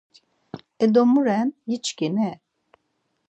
[0.83, 2.31] E do mu ren giçkini?